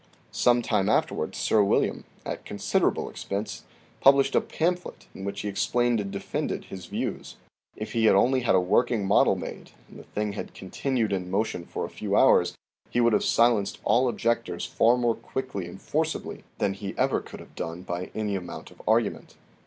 Some 0.31 0.63
time 0.63 0.89
afterwards 0.89 1.37
Sir 1.37 1.63
William, 1.63 2.05
at 2.25 2.43
considerable 2.43 3.07
expense, 3.07 3.65
published 3.99 4.33
a 4.33 4.41
pamphlet 4.41 5.05
in 5.13 5.25
which 5.25 5.41
he 5.41 5.47
explained 5.47 5.99
and 5.99 6.09
defended 6.11 6.63
his 6.65 6.87
views. 6.87 7.35
If 7.75 7.91
he 7.91 8.05
had 8.05 8.15
only 8.15 8.39
had 8.39 8.55
a 8.55 8.59
working 8.59 9.05
model 9.05 9.35
made 9.35 9.73
and 9.87 9.99
the 9.99 10.03
thing 10.03 10.33
had 10.33 10.55
continued 10.55 11.13
in 11.13 11.29
motion 11.29 11.65
56 11.65 11.73
THE 11.73 11.73
SEVEN 11.73 11.73
FOLLIES 11.73 11.85
OF 11.85 11.93
SCIENCE 11.93 11.93
for 11.93 11.93
a 11.93 11.99
few 11.99 12.15
hours, 12.15 12.57
he 12.89 12.99
would 12.99 13.13
have 13.13 13.23
silenced 13.23 13.79
all 13.83 14.07
objectors 14.09 14.65
far 14.65 14.97
more 14.97 15.13
quickly 15.15 15.67
and 15.67 15.79
forcibly 15.79 16.43
than 16.57 16.73
he 16.73 16.97
ever 16.97 17.19
could 17.21 17.39
have 17.39 17.53
done 17.53 17.83
by 17.83 18.09
any 18.15 18.35
amount 18.35 18.71
of 18.71 18.81
argument. 18.87 19.35